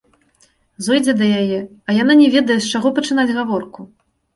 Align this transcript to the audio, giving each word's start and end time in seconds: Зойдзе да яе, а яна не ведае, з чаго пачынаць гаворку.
Зойдзе 0.85 1.15
да 1.21 1.29
яе, 1.43 1.61
а 1.87 1.97
яна 2.01 2.13
не 2.25 2.33
ведае, 2.39 2.59
з 2.59 2.67
чаго 2.77 2.87
пачынаць 3.01 3.33
гаворку. 3.41 3.93